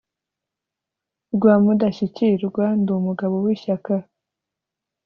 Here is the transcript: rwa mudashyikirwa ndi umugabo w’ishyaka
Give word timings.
rwa 1.35 1.53
mudashyikirwa 1.63 2.65
ndi 2.79 2.91
umugabo 2.99 3.35
w’ishyaka 3.45 3.93